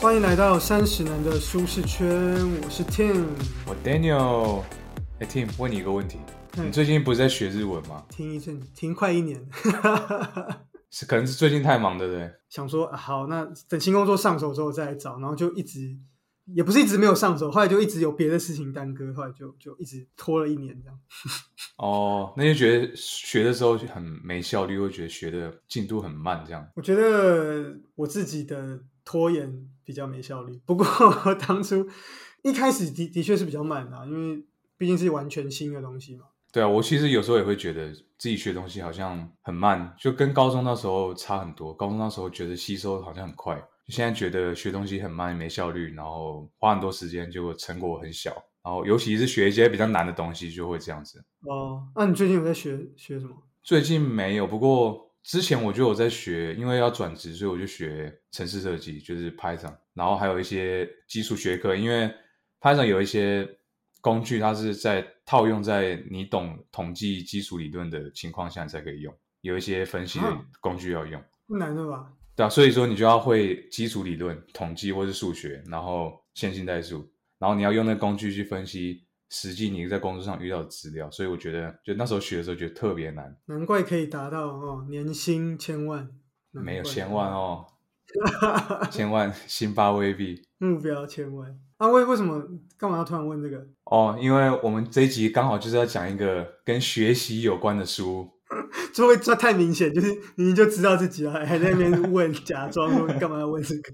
[0.00, 2.08] 欢迎来到三十男的舒适圈，
[2.64, 3.26] 我是 Tim。
[3.66, 4.62] 我 Daniel，
[5.18, 6.18] 哎，Tim，问你一个问题，
[6.56, 8.06] 嗯你最近不是在学日文吗？
[8.08, 9.46] 停一阵，停快一年，
[10.90, 12.32] 是可能是最近太忙，对不对？
[12.48, 15.94] 想说、啊好，那等新工作上手之后再来找，然后就一直
[16.46, 20.98] 也不是一直没有上手，后来就一直有别的事情耽搁，后来就就一直拖了一年这样。
[21.76, 26.66] 哦，那就觉得学的时候就很没效率，会觉得学的进度很慢，这样。
[26.74, 30.86] 我觉得我自己的拖延比较没效率，不过
[31.46, 31.86] 当初
[32.42, 34.44] 一开始的的确是比较慢啊，因为
[34.76, 36.24] 毕竟是完全新的东西嘛。
[36.52, 41.72] 对啊，我其实有时候也会觉得自己学东西好像很慢，就跟高中那时候差很多。
[41.72, 48.30] 高中那时候觉得吸收好像很快，现在觉得学东西很慢，没效率，然后花很多时间，结果成果很小。
[48.62, 51.24] 然后尤其是学一些比较难的东西，就会这样子。
[51.46, 53.36] 哦，那、你最近有在学学什么？
[53.62, 62.12] 最近没有，不过之前我就有在学，因为要转职，所以我就学城市设计，就是 Python，然后还有一些基础学科，因为
[62.60, 63.48] Python 有一些
[64.00, 70.44] 工具，它是在套用在你懂统计基础理论的情况下才可以用，有一些分析的啊。
[70.60, 72.12] 工具要用，不难的吧？
[72.34, 77.06] 对啊，所以说你就要会基础理论、统计或是数学，然后线性代数，
[77.38, 83.34] 然后你要用那工具去分析实际你在工作上遇到的资料，所以我觉得就那时候学的时候觉得特别难。
[83.46, 86.08] 难怪可以达到哦，年薪千万，
[86.50, 87.64] 没有千万哦，
[88.90, 91.86] 千万辛巴威币目标千万啊！
[91.88, 92.44] 为为什么
[92.76, 93.64] 干嘛要突然问这个？
[93.84, 98.28] 哦，因为我们这一集刚好就是要讲一个跟学习有关的书，
[98.92, 99.94] 这会这太明显？
[99.94, 103.92] 就是明明就知道自己了，还还在那边问， 假装说干嘛要问这个？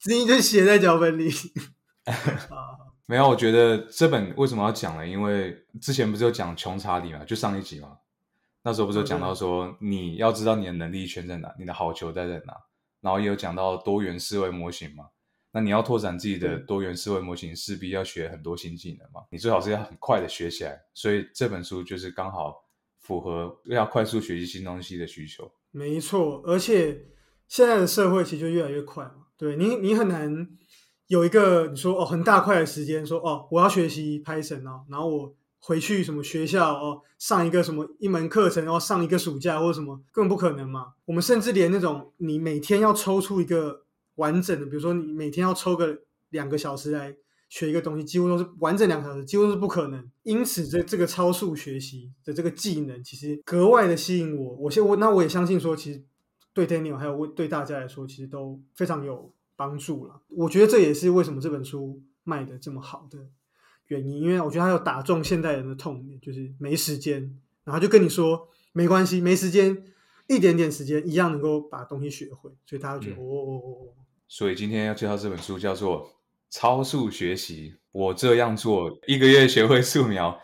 [0.00, 1.28] 直接就写在脚本里。
[2.06, 2.16] 啊，
[3.10, 5.04] 没有，我觉得这本为什么要讲呢？
[5.04, 7.98] 因为之前不是有讲穷查理嘛，就上一集嘛，
[8.62, 12.56] 那时候不是有讲到说你要知道你的能力圈在哪，你的好球在在哪，
[13.00, 15.06] 然后也有讲到多元思维模型嘛。
[15.50, 19.22] 那你要拓展自己的多元思维模型，势必要学很多新技能嘛。
[19.30, 22.64] 你最好是要很快的学起来，所以这本书就是刚好
[23.00, 25.50] 符合要快速学习新东西的需求。
[25.72, 27.06] 没错，而且
[27.48, 29.26] 现在的社会其实就越来越快嘛。
[29.36, 30.46] 对你，你很难
[31.10, 40.92] 有一个你说哦很大块的时间说哦我要学习 Python 哦，然后我回去什么学校哦上一个什么一门课程，然后上一个暑假或者什么，根本不可能嘛。
[41.06, 43.82] 我们甚至连那种你每天要抽出一个
[44.14, 45.98] 完整的，比如说你每天要抽个
[46.28, 47.16] 两个小时来
[47.48, 50.08] 学一个东西，几乎都是完整两个小时，几乎是不可能。
[50.22, 54.54] 因此，这这个超速学习的这个技能，其实格外的吸引我。
[54.60, 56.04] 我现我那我也相信说，其实
[56.54, 60.22] 对 Daniel 还有对大家来说，其实都非常有帮助了。
[60.28, 63.18] 我觉得这也是为什么这本书卖的这么好的
[63.88, 69.84] 原因，因为我觉得它有打中现代人的痛点，就是没时间，然后就跟你说没关系，没时间，
[70.28, 73.88] 一点点时间一样能够把东西学会，所以大家觉得、嗯哦哦哦哦。
[74.26, 76.06] 所以今天要介绍这本书叫做
[76.48, 80.40] 《超速学习》，我这样做，一个月学会素描，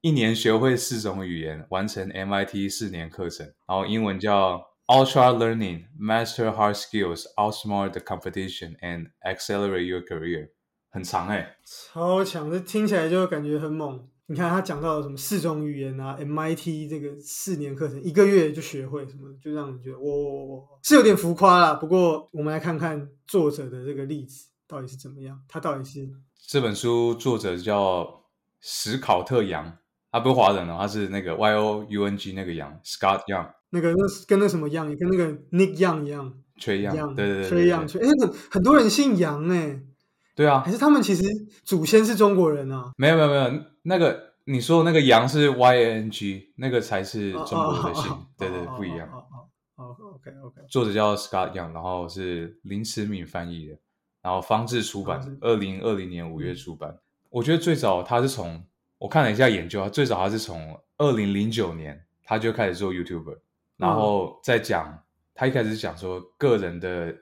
[0.00, 10.48] 一年学会四种语言，完成 MIT 四年课程，然后英文叫 Ultra Learning Master Hard Skills Outsmart the Competition and Accelerate Your Career，
[10.88, 14.08] 很长哎、超强，这听起来就感觉很猛。
[14.26, 21.74] 你看他讲到了什么四种语言啊，MIT 这个四年课程，一个月就学会什么，就让你觉得哇哇哇，是有点浮夸啦。
[21.74, 26.10] 不过我们来看看作者的这个例子到底是怎么样，他到底是
[26.48, 28.24] 这本书作者叫
[28.60, 29.78] 史考特·杨，
[30.12, 39.80] 他不是华人哦，他是那个 Y O U N G 那个杨，Scott Young，那个那跟那什么样，跟那个 Nick Young 一样，崔杨，样，对对对崔样，对对崔，哎，很很多人姓杨哎，
[40.34, 41.22] 对啊还，是他们其实
[41.64, 42.90] 祖先是中国人啊？
[42.96, 49.08] 没有没有没有，那个你说的那个羊是 Y A N G，那个才是中国的姓，对对，不一样。
[49.08, 49.36] 哦哦
[49.76, 53.78] 哦，OK OK，作者叫 Scott Young，然后是林慈敏翻译的，
[54.20, 56.98] 然后方志出版二零二零年五月嗯出版。
[57.30, 58.62] 我觉得最早他是从
[59.00, 63.38] 我看了一下研究，他最早他是从二零零九年他就开始做 YouTuber，
[63.78, 65.02] 然后再讲
[65.34, 67.16] 他一开始讲说个人的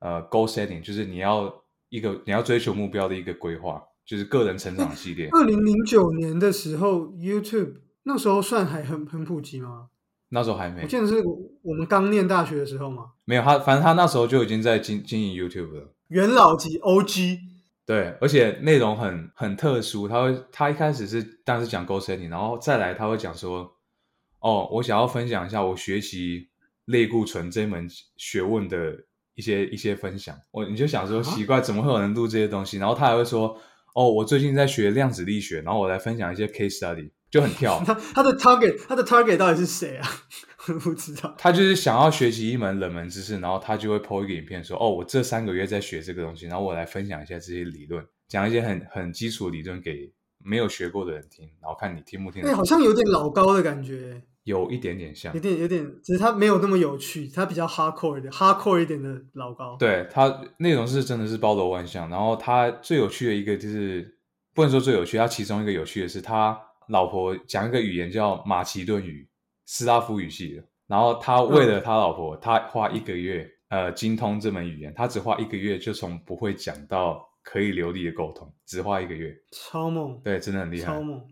[0.00, 5.28] 呃 goal setting，就是你要一个你要追求目标的一个规划，就是个人成长系列。
[5.30, 9.90] 二零零九年的时候，YouTube 那时候算还很很普及吗？
[10.30, 15.94] 那时候还没我记得是我我们刚念大学的时候嘛，没有他，反正他那时候就已经在经经营 YouTube 了。
[16.08, 17.38] 元老级 OG，
[17.84, 20.06] 对，而且内容很很特殊。
[20.06, 23.68] 他会，他一开始是当然是讲 goal setting，然后再来他会讲说，
[24.38, 26.48] 哦，我想要分享一下我学习
[26.84, 28.96] 类固醇这门学问的
[29.34, 30.38] 一些一些分享。
[30.52, 32.78] 我你就想说啊奇怪，怎么会有人录这些东西？
[32.78, 33.60] 然后他还会说，
[33.94, 37.82] 哦，我最近在学量子力学，然后我来分享一些 case study，就很跳。
[37.84, 40.08] 他他的 target 他的 target 到底是谁啊？
[40.80, 41.34] 不知道。
[41.38, 55.40] 他就是想要学习一门冷门知识，然后他就会 po 一个影片说：“哦，我这三个月在学这个东西，然后我来分享一下这些理论，讲一些很很基础的理论给没有学过的人听，然后看你听不听哎、好像有点老高的感觉，有一点点像有。
[55.40, 59.76] 点有点，只是他没有那么有趣，他比较 hardcore 一点，hardcore 一点的老高。
[59.78, 64.16] 对他内容是真的是包罗万象，然后他最有趣的一个就是
[64.54, 69.28] 不能说最有趣，他其中一个有趣的是他老婆讲一个语言叫马其顿语，
[69.66, 81.00] 斯拉夫语系的，然后他为了他老婆，他花一个月呃精通这门语言，他只花一个月就从不会讲到可以流利的沟通，只花一个月，超猛，对，真的很厉害超。
[81.00, 81.22] 猛。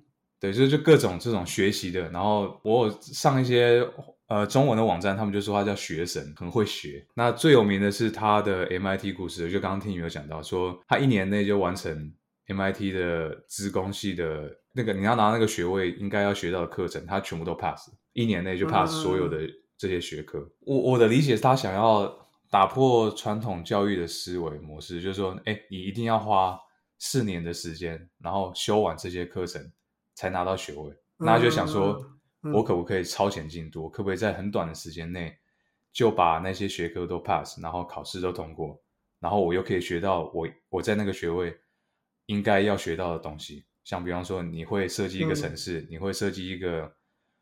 [0.40, 3.86] 对，就是就各种这种学习的，然后我有上一些
[4.26, 7.06] 呃中文的网站，他们就说他叫学神，很会学。
[7.14, 12.10] 那最有名的是他的 MIT 故事，就刚刚听你有讲到，说他一年内就完成
[12.46, 19.38] MIT 的资工系的那个你要拿那个学位应该要学到的课程，他全部都 pass，一年内就 pass 嗯所有的
[19.76, 20.50] 这些学科。
[20.60, 26.58] 我我的理解是他想要打破传统教育的思维模式，就是说，哎，你一定要花
[26.98, 29.72] 四年的时间，然后修完这些课程。
[30.16, 31.98] 才拿到学位，那他就想说，
[32.52, 33.88] 我可不可以超前进度？
[33.88, 35.34] 可不可以在很短的时间内
[35.94, 38.78] 就把那些学科都 pass，然后考试都通过，
[39.18, 41.56] 然后我又可以学到我我在那个学位
[42.26, 43.64] 应该要学到的东西？
[43.82, 46.92] 像比方说，你会设计一个城市，你会设计一个，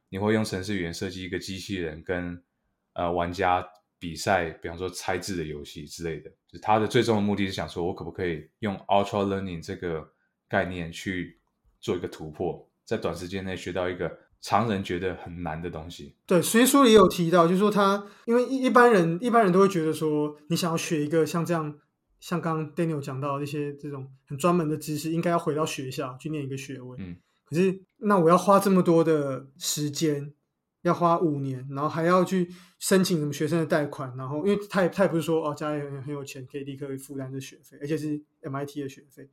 [0.09, 2.43] 你会用程式语言设计一个机器人跟
[2.95, 3.67] 呃玩家
[3.99, 6.31] 比赛，比方说猜字的游戏之类的。
[6.49, 10.13] 就是他的最终的目的是想说，我可不可以用 ultra learning 这个
[10.49, 11.39] 概念去
[11.81, 12.67] 做一个突破？
[12.85, 16.17] 在短时间内学到一个常人觉得很难的东西。
[16.27, 21.79] 对，所以书里也有提到，就是说他，因为一一般人一般人都会觉得说，你想要学一个像这样，
[22.19, 26.97] 像刚刚 Daniel 讲到的一些这种很专门的知识，应该要回到学校去念一个学位。
[26.99, 27.17] 嗯，
[27.49, 30.33] 可是那我要花这么多的时间，
[30.83, 39.29] 要花五年，然后还要去申请什么学生的贷款，然后因为他也他也不是说哦家里很很有钱可以立刻负担这学费，而且是 MIT 的学费。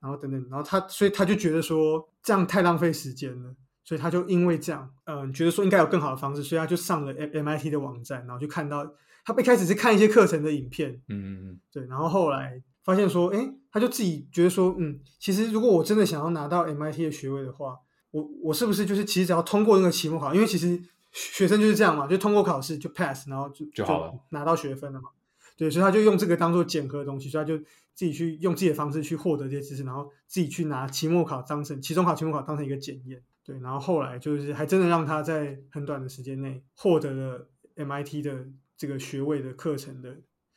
[0.00, 8.84] 然后等等，然后他，所以他就觉得说这样太浪费时间了，所以他就因为这样，嗯、觉得说应该有更好的方式，所以他就上了 M MIT 的网站，然后就看到
[9.24, 17.78] 他一开始是看一些课程的影片，嗯嗯嗯，对，然后后来发现说，哎，他就自己觉得说，嗯，其实如果我真的想要拿到 MIT 的学位的话，
[18.10, 25.08] 我我是不是就是其实只要通过那个期末考，因为其实学生就是这样嘛，就通过考试就 pass，然后就就好了，拿到学分了嘛。
[25.56, 27.56] 对，所以他就用这个当做检核的东西，所以他就
[27.94, 33.22] 自己去用自己的方式去获得这些知识，然后自己去拿期末考当成期中考、期末考当成一个检验。
[33.44, 38.46] 对，然后后来就是还真的让他在很短的时间内获得了 MIT 的
[38.76, 40.16] 这个学位的课程的。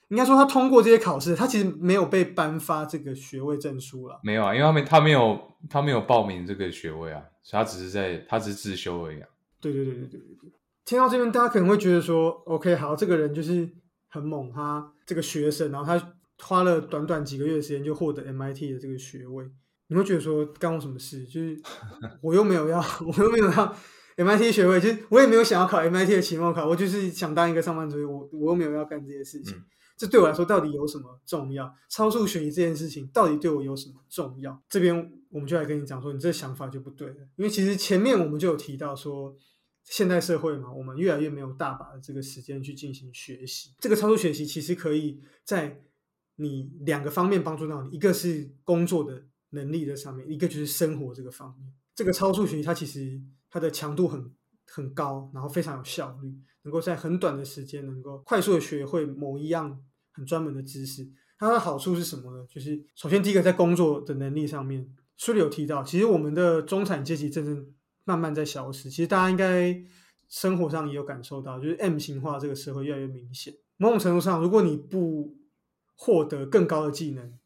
[0.09, 4.19] 应该说他通过这些考试，他其实没有被颁发这个学位证书了。
[4.23, 5.39] 没有啊，因为他没他没有
[5.69, 9.27] 他没有报名这个学位啊，所以他只是在他只是自修而已啊。
[9.59, 10.51] 对对对对对对对。
[10.85, 13.69] 听到这边，大家可能会觉得说，OK，好，这个人就是
[14.07, 19.43] 很猛，他这个学生，然后他花了短短几个月的时间就获得 MIT 的这个学位，
[19.87, 21.25] 你会觉得说干我什么事？
[21.25, 21.59] 就是
[22.23, 23.75] 我又没有要，我又没有要
[24.15, 29.57] MIT 学位，就是我也没有想要考 MIT 的期末考，我就是想当一个上班族，我我又没有要干这些事情。
[29.57, 29.63] 嗯
[29.97, 31.75] 这对我来说到底有什么重要？
[31.89, 34.61] 超速学习这件事情到底对我有什么重要？
[34.69, 37.15] 这边我们就来跟你讲说，你这想法就不对了。
[37.35, 39.35] 因为其实前面我们就有提到说，
[39.83, 43.71] 现代社会嘛，我们越来越没有大把的这个时间去进行学习。
[43.79, 45.81] 这个超速学习其实可以在
[46.35, 51.73] 你两个方面帮助到你，一个是工作的能力的上面，一个就是生活这个方面。
[51.95, 54.31] 这个超速学习它其实它的强度很
[54.67, 56.33] 很高，然后非常有效率，
[56.63, 59.81] 能够在很短的时间能够快速的学会某一样
[60.11, 61.07] 很专门的知识。
[61.39, 62.45] 它的好处是什么呢？
[62.49, 68.89] 就是首先第一个在工作的能力上面，书里有提到，其实我们的中产阶级正正慢慢在消失。
[68.89, 69.79] 其实大家应该
[70.27, 73.53] 生活上也有感受到，就是 M 型化这个社会越来越明显。
[73.77, 75.37] 某种程度上，如果你不
[75.95, 77.37] 获得更高的技能，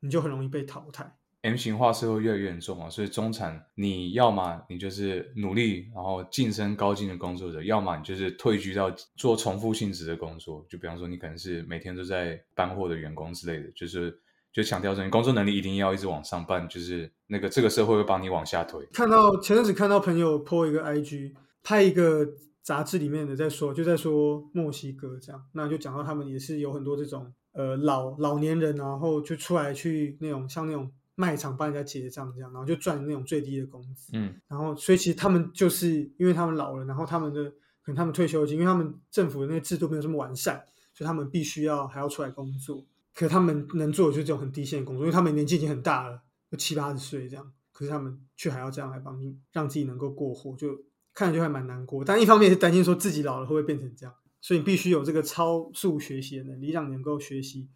[0.00, 1.16] 你就很容易被淘汰。
[1.46, 10.66] M 型化社会越来越严重嘛，所以中产你要么你就是努力，然后晋升高进的工作者，要么你就是退居到做重复性质的工作。
[10.68, 14.18] 就比方说，你可能是每天都在搬货的员工之类的，就是
[14.52, 18.84] 就强调说你工作能力一定要一直往上办，就是那个这个社会会帮你往下推。
[18.92, 22.26] 看到前阵子看到朋友 po 一个 IG，拍一个
[22.62, 42.86] 杂志里面的在说，就在说墨西哥这样，那就讲到他们也是有很多这种呃老老年人，然后就出来去那种像那种卖场帮人家结账这样，然后就赚那种最低的工资，嗯然后所以其实他们就是因为他们老了，然后他们的可能他们退休金，因为他们政府的那个制度没有这么完善，所以他们必须要还要出来工作。
[43.14, 46.20] 可他们能做的就是这种很低线的工作，因为他们年纪已经很大了，
[46.50, 52.04] 就七八十岁这样，可是他们却还要这样来帮助让自己能够过活，就看着就还蛮难过。
[52.04, 57.70] 但一方面是担心说自己老了会不会变成这样，所以你必须有这个超速学习的能力，让你能够学习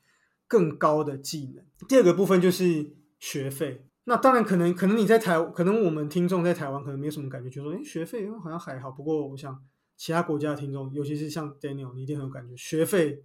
[0.46, 1.64] 更高的技能。
[1.88, 3.86] 第二个部分就是学费。
[4.04, 8.90] 那当然可能可能你在台，可能我们听众在台湾可能没有什么感觉，就说哎学费好像还好。
[8.90, 9.62] 不过我想
[9.96, 13.22] 其他国家的听众，尤其是像 Daniel，你一定很有感觉，学费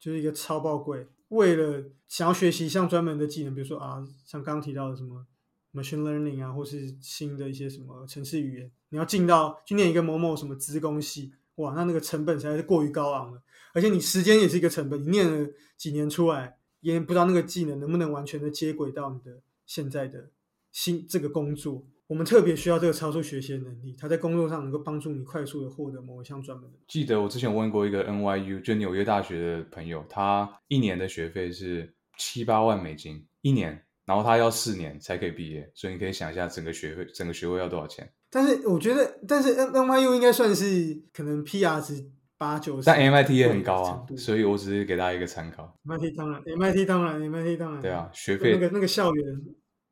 [0.00, 1.06] 就是一个超爆贵。
[1.28, 5.26] 为了想要学习像专门的技能，比如说啊，像刚刚提到的什么
[5.72, 16.58] machine learning 啊，或是新的一些什么程式语言，你要进到去念一个某某什么资工系，哇，那那个成本实在是过于高昂了，而且你时间也是一个成本，你念了几年出来，
[16.92, 20.30] 也不知道那个技能能不能完全的接轨到你的现在的
[20.70, 21.84] 新这个工作。
[22.06, 26.78] 我们特别需要这个超速学习的能力，它在工作上能够帮助你快速的获得某一项专门的。
[26.86, 38.12] 记得我之前问过一个 NYU 就纽约大学的朋友，他一年的学费是七八万美金一年，然后他要四年才可以毕业，所以你可以想一下整个学费整个学位要多少钱。
[38.28, 42.04] 但是我觉得，但是 N NYU 应该算是可能 PR 值
[42.44, 45.76] 八九，但 MIT 也很高啊，所以我只是给大家一个参考。
[45.84, 49.24] MIT 当然，MIT 当然，MIT 当然，对啊，学费那个那个校园，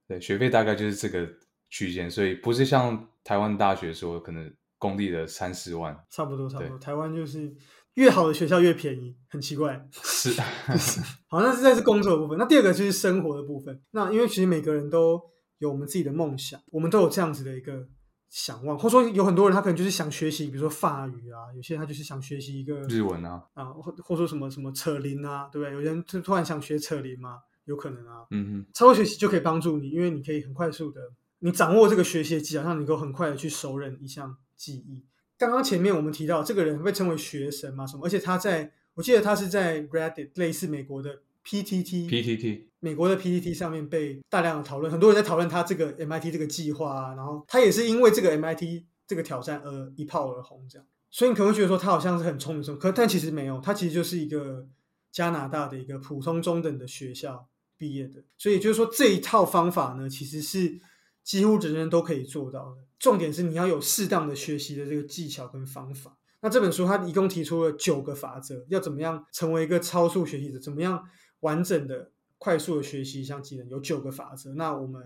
[0.07, 1.29] 对学费大概就是这个。
[1.75, 6.79] 区间，所以不是像台湾大学说可能公立的三四万，差不多差不多。
[6.79, 7.51] 台湾就是
[7.95, 9.83] 越好的学校越便宜，很奇怪。
[9.91, 10.39] 是，
[11.33, 12.37] 好，那是在是工作的部分。
[12.37, 13.81] 那第二个就是生活的部分。
[13.93, 15.19] 那因为其实每个人都
[15.61, 17.89] 有我们自己的梦想，我们都有这样子的一个
[18.33, 25.75] 想望，或者说有很多人他可能就是想学习，比如说法语啊，有些人他就是想学习一个日文啊，啊，或或说什么什么扯铃啊，对不对？
[25.75, 28.25] 有人突突然想学扯铃嘛，有可能啊。
[28.31, 31.13] 嗯哼，超学习就可以帮助你，因为你可以很快速的。
[31.41, 35.05] 你掌握这个学习的技巧，让你能够很快的去熟认一项技艺。
[35.37, 37.87] 刚刚前面我们提到，这个人被称为学神嘛？
[37.87, 38.07] 什么？
[38.07, 47.15] 而且他在我记得他是在 Reddit 类似美国的 PTT，PTT 美国的 PTT 上面被大量的讨论，很多人在讨论他这个 MIT 这个计划啊。
[47.15, 50.87] 然后他也是因为这个 MIT 这个挑战而一炮而红，这样。
[51.11, 52.77] 所以你可能会觉得说他好像是很聪明，什么？
[52.77, 54.67] 可但其实没有，他其实就是一个
[55.11, 57.49] 加拿大的一个普通中等的学校
[57.79, 58.25] 毕业的。
[58.37, 60.81] 所以就是说这一套方法呢，其实是。
[61.25, 62.79] 几乎人人都可以做到的。
[62.99, 66.19] 重点是你要有适当的学习的这个技巧跟方法。
[66.41, 70.59] 那这本书它一共提出了九个法则，要怎么样成为一个超速学习者？
[70.59, 71.05] 怎么样
[71.39, 72.11] 完整的、
[72.43, 73.69] 快速的学习一项技能？
[73.69, 74.53] 有九个法则。
[74.55, 75.01] 那我们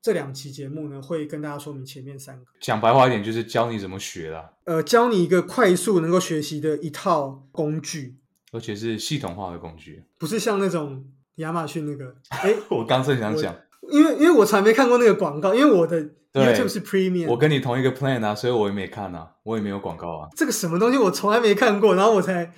[0.00, 2.44] 这两期节目呢，会跟大家说明前面三个。
[2.60, 4.52] 讲白话一点，就是教你怎么学啦。
[4.66, 8.14] 呃，教你一个快速能够学习的一套工具，
[8.52, 11.04] 而且是系统化的工具，不是像那种
[11.36, 12.14] 亚马逊那个。
[12.30, 13.52] 哎，我刚正想讲。
[13.90, 16.00] 因为因为我从来没看过那个广告，因为我的
[16.34, 20.28] YouTube 是 Premium，我跟你同一个 Plan 啊，所以我也没看啊，我也没有广告啊。
[20.36, 22.52] 这个什么东西我从来没看过，然后我才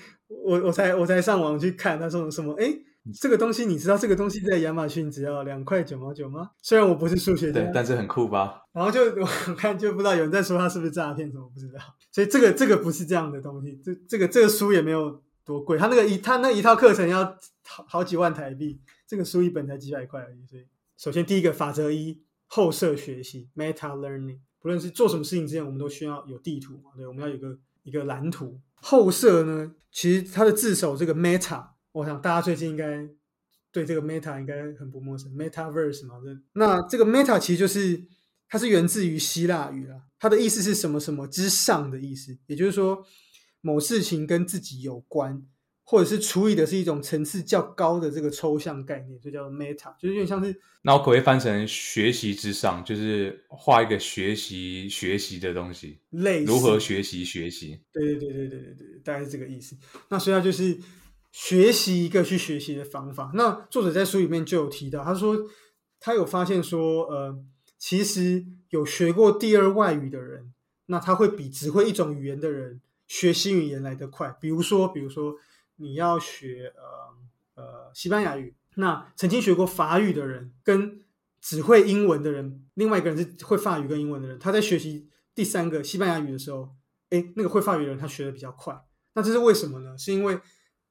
[0.45, 2.55] 我我才我才上网去看，他说什么？
[2.59, 2.75] 哎，
[3.13, 6.51] 这个东西你知道这个东西在亚马逊只要两块九毛九吗？
[6.63, 8.63] 虽然我不是数学家，但是很酷吧？
[8.73, 11.79] 然后就 我看就不知道有人在说他是不是诈骗，什么不知道。
[12.11, 17.25] 所以这个这个不是这样的东西，这这个这个书也没有多贵，他那个一他那一套课程要
[17.67, 20.67] 好好几万台币，这个书一本才几百块而已，所以。
[20.97, 24.41] 首先，第一个法则一，后设学习 （meta learning）。
[24.61, 26.91] 不论是做什么事情之前，我们都需要有地图嘛？
[26.97, 28.61] 对，我们要有个一个蓝图。
[28.75, 31.65] 后设呢，其实它的字首这个 meta，
[31.99, 33.09] 我想大家最近应该
[33.73, 36.15] 对这个 meta 应该很不陌生，metaverse 嘛。
[36.53, 38.03] 那这个 meta 其实就是
[38.49, 43.05] 它是源自于希腊语啦，它的意思是什么什么之上的意思，也就是说
[43.61, 45.47] 某事情跟自己有关。
[45.91, 50.55] 或者是处理的是一种层次较高的这个抽象概念，就叫做 meta，就是有点像是。
[50.83, 57.81] 那我可不可以翻成学习之上，就是画一个学习学习的东西，类如何学习学习？
[57.91, 59.79] 对对对对对对对，大概是这个意思。
[60.11, 60.79] 那所以它就是
[61.33, 63.31] 学习一个去学习的方法。
[63.35, 65.37] 那作者在书里面就有提到，他说
[66.01, 67.39] 他有发现说，呃，
[67.79, 70.53] 其实有学过第二外语的人，
[70.87, 74.37] 那他会比只会一种语言的人学新语言来得快。
[74.41, 75.37] 比如说，比如说。
[75.81, 80.99] 你要学呃呃西班牙语，那曾经学过法语的人跟
[81.41, 86.75] 只会英文的人，另外一个人是会法语跟英文的人，他在学习第三个西班牙语的时候，
[87.11, 88.77] 哎，那个会法语的人他学的比较快。
[89.15, 89.97] 那这是为什么呢？
[89.97, 90.41] 是因为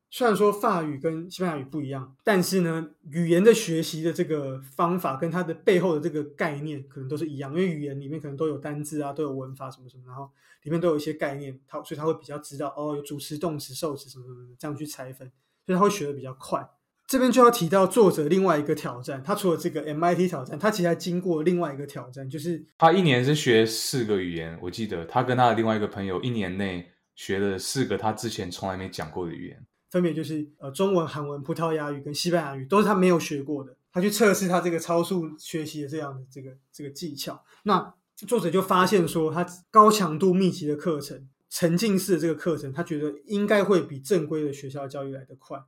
[0.10, 10.30] 虽然说法语跟西班牙语不一样，但是呢，语言的学习的这个方法跟它的背后的这个概念可能都是一样，因为语言里面可能都有单字啊，都有文法什么什么，然后。
[10.64, 15.32] 里面都有一些概念，他所以他会比较知道哦，有主词、动词、受词什么什么这样去拆分，
[15.66, 16.68] 所以他会学的比较快。
[17.06, 24.60] 这边就要提到作者另外一个挑战，他除了这个 MIT 挑战，他其实还经过另外一个挑战，就是他一年是学四个语言。
[24.62, 33.76] 我记得他跟他的另外一个朋友一年内学了四个他之前从来没讲过的语言，分别就是呃中文、韩文、葡萄牙语跟西班牙语，都是他没有学过的。
[33.92, 37.44] 他去测试他这个超速学习的这样的这个这个技巧。
[37.64, 45.60] 那作者就发现说，他高强度密集的课程、沉浸式的这个课程，他觉得应该会比正规的学校教育来得快。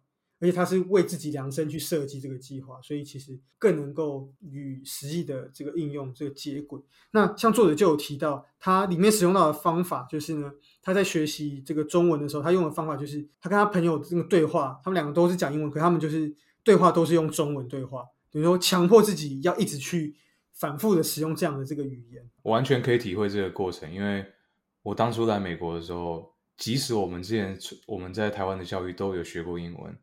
[0.42, 6.80] 而且他是为自己量身去设计这个计划，所以其实更能够与实际的这个应用这个接轨。
[7.12, 10.50] 那像作者就有提到，他里面使用到的方法就是呢，
[10.82, 20.16] 他在学习这个中文的时候，他用的方法就是他跟他朋友这个对话，他们两个都是讲英文，可他们就是对话都是用中文对话，等于说强迫自己要一直去
[20.54, 22.26] 反复的使用这样的这个语言。
[22.44, 24.26] 我完全可以体会这个过程，因为
[24.84, 29.98] 我当初来美国的时候，即使我们之前我们在台湾的教育都有学过英文。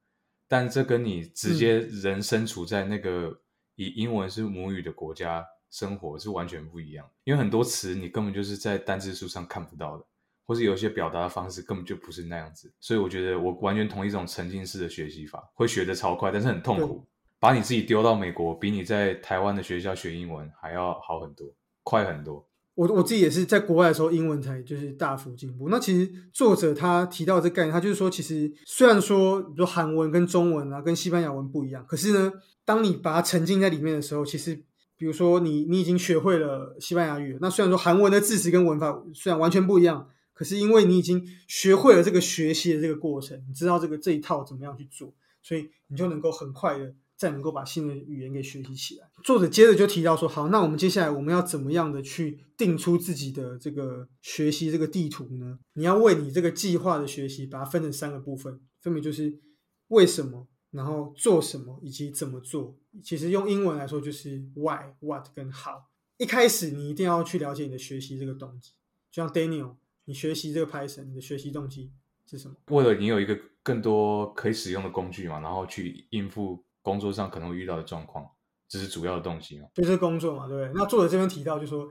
[0.48, 3.40] 但这跟你直接人身处在那个
[3.74, 10.04] 以英文是母语的国家生活是完全不一样，因为很多词你根本就是在单字书上看不到的，
[10.44, 12.72] 或是有一些表达的方式根本就不是那样子。
[12.80, 17.04] 所以我觉得我完全同意这种沉浸式的学习法，会学得超快，但是很痛苦。
[17.38, 21.46] 把你自己丢到美国，比你在台湾的学校学英文还要好很多，
[21.82, 22.45] 快很多。
[22.76, 25.68] 我我自己也是在国外的时候，英文才就是大幅进步。
[25.70, 32.30] 那其实作者他提到这概念，他就是说，其实虽然说，比如韩文跟中文啊，跟西班牙文不一样，可是呢，
[32.66, 34.54] 当你把它沉浸在里面的时候，其实，
[34.98, 46.94] 比如说你你已经学会了西班牙语，那虽然说韩文的字词跟文法虽然完全不一样，可是因为你已经学会了这个学习的这个过程，你知道这个这一套怎么样去做，所以你就能够很快的。
[47.16, 49.08] 再能够把新的语言给学习起来。
[49.24, 55.58] 作者接着就提到说：“好，那我们接下来我们要怎么样的去定出自己的这个学习这个地图呢？
[55.72, 59.40] 你要为你这个计划的学习把它分成三个部分，分别就是
[59.88, 62.76] 为什么，然后做什么，以及怎么做。
[63.02, 65.80] 其实用英文来说就是 why、what 跟 how。
[66.18, 68.72] 一开始你一定要去了解你的学习这个动机，
[69.10, 71.90] 就像 Daniel，你学习这个 Python，你的学习动机
[72.30, 72.56] 是什么？
[72.68, 78.24] 为了你有一个更多可以使用的工具嘛，然后去应付。”工作上可能会遇到的状况，
[78.68, 79.66] 这是主要的动机嘛？
[79.74, 80.72] 就是工作嘛，对不对？
[80.72, 81.90] 那作者这边提到，就说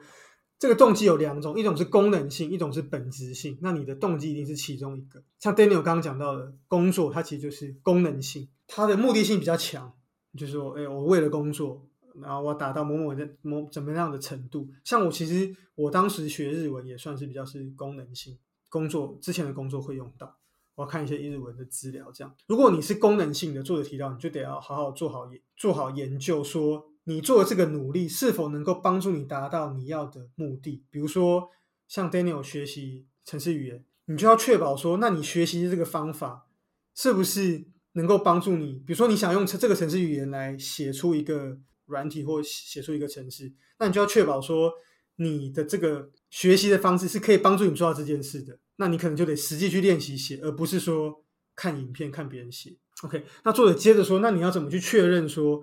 [0.58, 3.60] 这个动机有两种，一种是功能性，一种是本质性。
[3.62, 5.21] 那你的动机一定是其中一个。
[5.38, 9.91] 像 Daniel 刚刚讲到的工作，它其实就是功能性，它的目的性比较强，
[10.38, 11.86] 就是说，哎，我为了工作，
[12.21, 14.69] 然后我要达到某某的某怎么样的程度。
[14.86, 20.38] 像我其实我当时学日文也算是比较是功能性工作，之前的工作会用到。
[20.75, 22.35] 我要看一些日文的资料，这样。
[22.47, 30.83] 如果你是功能性的，作者提到，你就得要好好做好研做好研究，说你做的这个努力是否能够帮助你达到你要的目的。
[30.91, 31.49] 比如说，
[31.88, 36.47] 像 Daniel 学习城市语言，你就要确保说，那你学习的这个方法
[36.93, 38.73] 是不是能够帮助你？
[38.85, 44.73] 比如说，你想用这个城市语言来写出一个软体或写出一个城市，那你就要确保说，
[45.17, 48.60] 你的这个学习的方式是可以帮助你做到这件事的。
[48.78, 51.23] 那你可能就得实际去练习写，而不是说
[51.56, 52.78] 看影片看别人写。
[53.04, 55.62] OK，那作者接着说，那你要怎么去确认说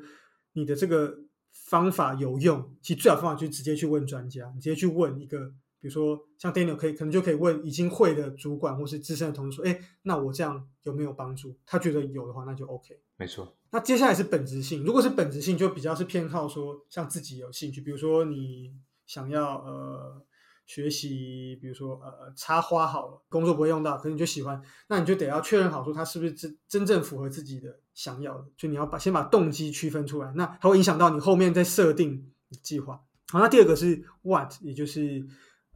[0.52, 1.18] 你的这个
[1.52, 2.74] 方法有用？
[2.82, 5.48] 其实最好方法就是直接去问专家，你直接去问一个，
[5.80, 11.54] 比如说像 Daniel 可以可能就可以问已经会的主管或是资深的同事说，哎，那我这样有没有帮助？
[11.66, 12.98] 他觉得有的话，那就 OK。
[13.16, 13.56] 没错。
[13.70, 18.74] 那接下来是本质性，如果是本质性，就比较是偏好说像自己有兴趣，比如说你
[19.12, 20.22] 想要呃。
[20.64, 32.94] 学习，比如说呃插花好了，工作不会用到，可是你就喜欢，那你就得要确认好说它是不是真真正符合自己的想要的，就你要把先把动机区分出来，那它会影响到你后面再设定计划。
[33.32, 35.18] 好，那第二个是 what，也就是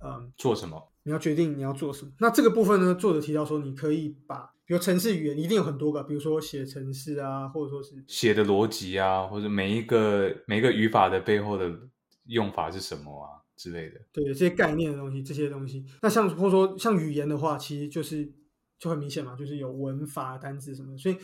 [0.03, 2.12] 嗯做什么，你要决定你要做什么。
[2.18, 11.70] 那这个部分呢，作者提到说，你可以把比如程式语言一定有很多个，比如说写程式啊，或者说是写的逻辑啊，或者每一个每一个语法的背后的
[12.29, 13.43] 用法是什么啊。
[13.57, 18.31] 之类的，对这些概念的东西，这些东西，那像或者说像语言的话，其实就是
[18.79, 21.17] 就很明显嘛，就是有文法、单字什么的，所以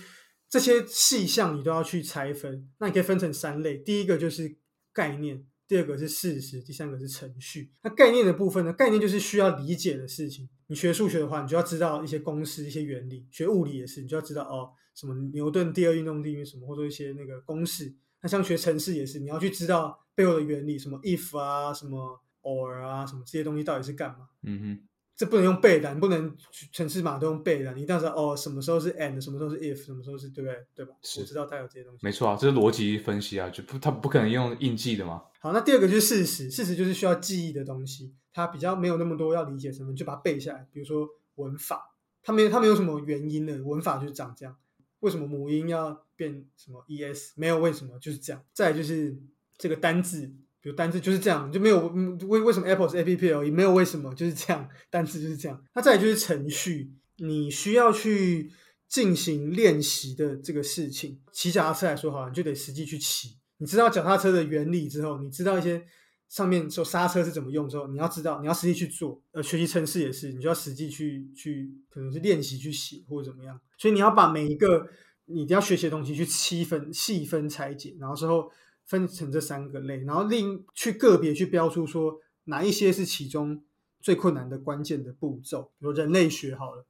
[0.48, 2.70] 这些细项你都要去拆分。
[2.78, 4.56] 那你可以分成三类，第一个就是
[4.94, 7.70] 概念，第二个是事实，第三个是程序。
[7.82, 10.48] 那概念的部分呢，概念就是需要理解的事情。
[10.68, 17.94] 你学数学的话，你就要知道一些公式、一些原理；学物理也是，你就要知道哦，什么牛顿第二运动定律什么，或者一些那个公式。
[18.22, 24.28] 那像学程式也是，你要去知道背后的原理，什么 if 啊，什么 or 啊，什么这些东西到底是干嘛？
[24.42, 26.36] 嗯哼，这不能用背的，你不能
[26.72, 30.66] 程式码都用背的，你一定要知道哦，什么时候是 and，什么时候是 if，什么时候是对不对？
[30.74, 30.94] 对吧？
[31.02, 31.98] 是，我知道它有这些东西。
[32.02, 35.22] 没错啊，这是逻辑分析啊，就不，它不可能用印记的嘛。
[35.40, 40.66] 好，那第二个就是事实，事实就是需要记忆的东西，它比较没有那么多要理解什么，就把它背下来。
[40.72, 44.56] 比如说文法，它没有，它没有什么原因的，文法就是长这样。
[45.00, 47.32] 为什么母音要变什么 es？
[47.34, 48.40] 没有为什么，就是这样。
[48.52, 49.18] 再就是
[49.58, 50.26] 这个单字，
[50.60, 51.88] 比如单字就是这样，就没有
[52.28, 54.68] 为为什么 Apple 是 A P P 而已，没有为什么，就是这样。
[54.90, 55.62] 单字就是这样。
[55.74, 58.50] 那再来就是程序，你需要去
[58.88, 61.20] 进行练习的这个事情。
[61.32, 63.36] 骑脚踏车来说，好，你就得实际去骑。
[63.58, 65.84] 你知道脚踏车的原理之后，你知道一些
[66.28, 69.22] 上面说刹车是怎么用之后，你要知道，你要实际去做。
[69.32, 73.60] 呃，学习程式也是，你就要实际去去，可能是练习去写或者怎么样。
[73.78, 74.86] 所以你要把每一个
[75.26, 78.50] 你一定要学习的东西去细分、细分拆解，然后之后
[78.92, 83.64] 分成这三个类，然后另去个别去标出说哪一些是其中
[84.02, 85.72] 最困难的关键的步骤。
[85.78, 86.84] 比如人类学好了，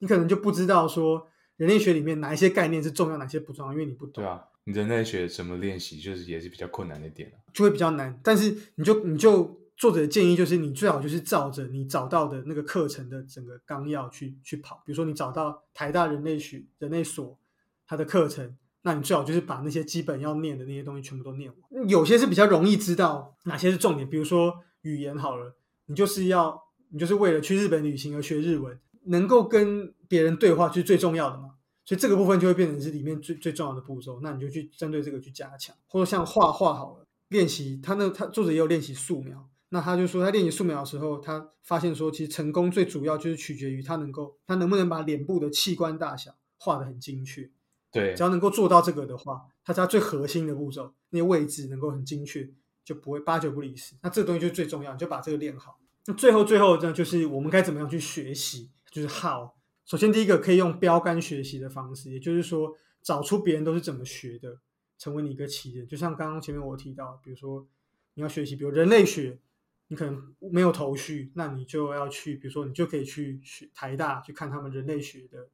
[0.00, 4.22] 你可能就不知道说人类学里面哪一些概念是重要，哪些不重要，因为你不懂。
[4.22, 8.20] 对啊，你人类学怎么练习，就是也是比较困难的点就会比较难。
[8.22, 14.82] 但是你就你就作者的建议就是，你最好就是照着你找到的那个课程的整个纲要去去跑。
[14.84, 17.38] 比如说你找到台大人类学人类所
[17.86, 18.54] 它的课程，
[18.86, 21.88] 那你最好就是把那些基本要念的那些东西全部都念完。
[21.88, 26.56] 有些是比较容易知道哪些是重点，比如说语言好了，你就是要
[26.90, 31.54] 你就是为了去日本旅行而学日文，能够跟别人对话就是最重要的嘛。
[31.84, 47.50] 所以这个部分就会变成是里面最最重要的步骤，那你就去针对这个去加强，或者像画画好了，练习他那他作者也有练习素描，那他就说他练习素描的时候，他发现说其实成功最主要就是取决于他能够他能不能把脸部的器官大小画得很精确，
[47.96, 52.48] 对，只要能够做到这个的话，它是最核心的步骤，那些位置能够很精确，
[52.84, 53.94] 就不会八九不离十。
[54.02, 55.80] 那这个东西就是最重要，就把这个练好。
[56.06, 59.50] 那最后最后呢，就是我们该怎么样去学习，就是 how。
[59.84, 64.58] 首先，第一个可以用标杆学习的方式，也就是说，找出别人都是怎么学的，
[64.98, 65.86] 成为你一个起点。
[65.86, 67.66] 就像刚刚前面我提到，比如说
[68.14, 69.38] 你要学习，比如人类学，
[69.86, 75.48] 你可能没有头绪，那你就要去，比如说你就可以去学台大去看他们人类学的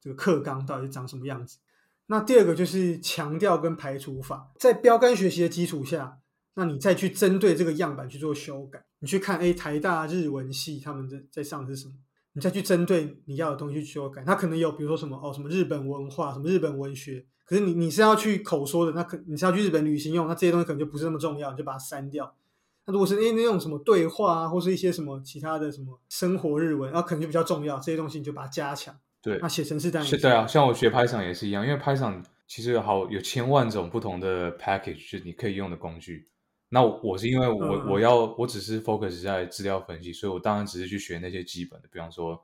[0.00, 1.58] 这个课纲到底是长什么样子。
[2.06, 6.18] 那第二个就是强调跟排除法，在标杆学习的基础下，
[6.54, 8.84] 那你再去针对这个样板去做修改。
[8.98, 11.94] 你去看，哎，台大日文系他们在在上的是什么？
[12.32, 22.34] 你再去针对你要的东西去修改，它可能有，比如说什么哦，什么日本文化，什么日本文学，可是你你是要去口说的，那可你是要去日本旅行用，那这些东西可能就不是那么重要，你就把它删掉。
[22.86, 28.94] 那如果是诶那种什么对话啊，或是一些什么其他的什么生活日文，那可能就比较重要，这些东西你就把它加强。
[29.24, 36.28] 对，那写程式单是，对啊，像我学 Python 也是一样，因为 Python 其实有好有千万种不同的 package，就是你可以用的工具。
[36.68, 42.40] 那我是因为我我要我只是 focus 在资料分析，所以我当然只是去学那些基本的，比方说。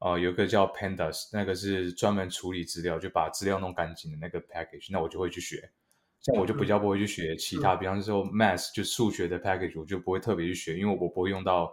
[0.00, 5.72] 呃，有个叫 Pandas，那个是专门处理资料，就把资料弄干净的那个 package，那我就会去学。
[6.20, 11.68] 像我就比较不会去学其他，比方说 Math 就数学的 package，我就不会特别去学，因为我不会用到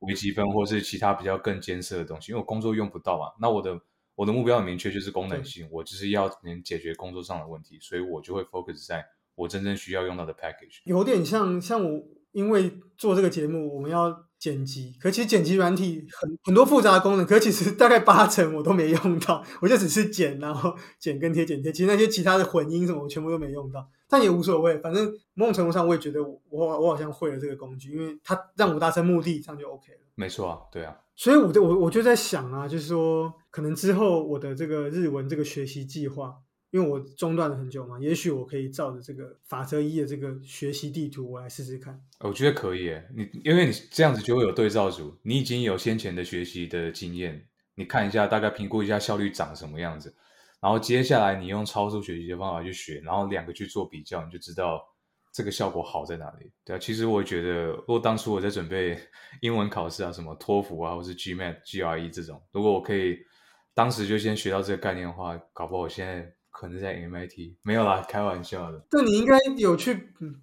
[0.00, 3.26] 微积分或是其他比较更艰涩的东西，因为我工作用不到嘛。
[3.40, 3.80] 那我的
[4.18, 10.80] 我的目标很明确，就是功能性，我就是要能解决工作上的问题，所以我就会 focus 在我真正需要用到的 package。
[10.86, 12.02] 有点像像我，
[12.32, 14.26] 因为做这个节目，我们要。
[14.38, 29.98] 剪辑，可其实剪辑软体很很多复杂的功能，可其实大概八成我都没用到，我就只是剪，然后剪跟贴剪贴，其实那些其他的混音什么我全部都没用到，但也无所谓，反正某种程度上我也觉得我我好像会了这个工具，因为它让我达成目的，这样就 OK 了。
[30.14, 36.34] 没错啊，对啊，所以我就我我就在想啊，就是说可能之后我的这个日文这个学习计划。
[36.70, 41.98] 因为我中断了很久嘛，也许我可以照着这个法则一的这个学习地图，我来试试看。
[42.20, 47.42] 我觉得可以诶，你因为你这样子就会有对照组，你已经有先前的学习的经验，
[47.74, 50.14] 你看一下，大概评估一下效率长什么样子，
[50.60, 54.80] 然后接下来你用超速学习的方法去学，然后两个去做比较，你就知道
[55.32, 56.50] 这个效果好在哪里。
[56.64, 58.98] 对啊，其实我觉得，如果当初我在准备
[59.42, 63.18] 英文考试啊，什么托福啊，或是 GMAT、GRE 这种，如果我可以
[63.74, 66.34] 当时就先学到这个概念的话，搞不好我现在。
[66.50, 68.84] 可能在 MIT 没有啦，开玩笑的。
[68.90, 69.94] 那你应该有去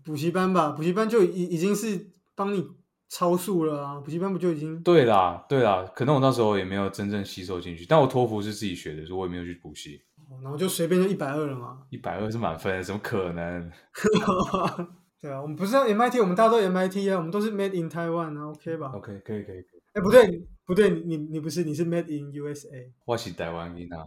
[0.05, 0.69] 补习班吧？
[0.71, 2.65] 补习班就已已经是帮你
[3.09, 3.99] 超速了啊！
[3.99, 4.81] 补习班不就已经？
[4.81, 7.85] 对啦，对啦，可能我那时候也没有真正吸收进去。
[7.85, 10.01] 但我托福是自己学的，所以我也没有去补习。
[10.41, 11.83] 然后就随便就一百二了嘛？
[11.89, 13.71] 一百二是满分，怎么可能？
[15.21, 19.65] 对啊，我们不是 MIT，我们大家都 MIT 啊，我们都是 Made in Taiwan 啊，OK 吧？OK，可以，可以，可以。
[19.93, 22.91] 哎，不对，不对，你你不是，你是 Made in USA。
[23.05, 24.05] 我是台湾人啊。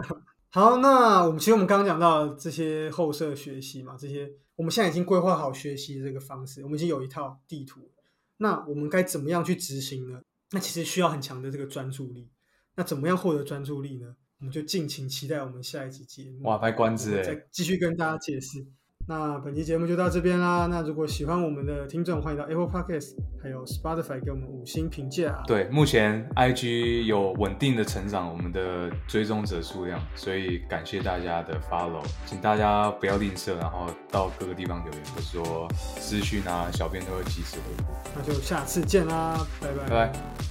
[0.50, 7.90] 好，那我们其实我们刚刚讲到这些后设学习嘛，这些我们现在已经规划好学习这个方式，我们已经有一套地图。
[8.38, 10.20] 那我们该怎么样去执行呢？
[10.52, 12.30] 那其实需要很强的这个专注力。
[12.76, 14.14] 那怎么样获得专注力呢？
[14.40, 16.48] 我们就敬请期待我们下一集节目。
[16.48, 18.64] 哇，卖关子再继续跟大家解释。
[19.08, 20.66] 那本期节目就到这边啦。
[20.66, 25.42] 那如果喜欢我们的听众，欢迎到 Apple Podcast 还有 Spotify 给我们五星评价。
[25.46, 37.90] 对，目前 IG 有稳定的成长，我们的追踪者数量，所以感谢大家的 follow，请大家不要吝啬，然后到各个地方留言，或者说私讯啊，小编都会及时回复。
[38.14, 39.88] 那就下次见啦，拜拜。
[39.88, 40.47] 拜拜。